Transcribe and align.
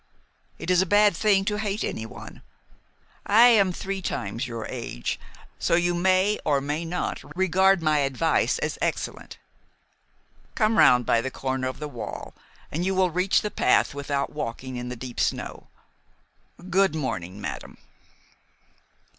"It 0.57 0.71
is 0.71 0.81
a 0.81 0.87
bad 0.87 1.15
thing 1.15 1.45
to 1.45 1.57
hate 1.59 1.83
anyone. 1.83 2.41
I 3.23 3.49
am 3.49 3.71
three 3.71 4.01
times 4.01 4.47
your 4.47 4.65
age; 4.65 5.19
so 5.59 5.75
you 5.75 5.93
may, 5.93 6.39
or 6.43 6.59
may 6.59 6.85
not, 6.85 7.21
regard 7.37 7.83
my 7.83 7.99
advice 7.99 8.57
as 8.57 8.79
excellent. 8.81 9.37
Come 10.55 10.79
round 10.79 11.05
by 11.05 11.21
the 11.21 11.29
corner 11.29 11.67
of 11.67 11.77
the 11.77 11.87
wall, 11.87 12.33
and 12.71 12.83
you 12.83 12.95
will 12.95 13.11
reach 13.11 13.43
the 13.43 13.51
path 13.51 13.93
without 13.93 14.33
walking 14.33 14.75
in 14.75 14.89
the 14.89 14.95
deep 14.95 15.19
snow. 15.19 15.67
Good 16.71 16.95
morning, 16.95 17.39
madam." 17.39 17.77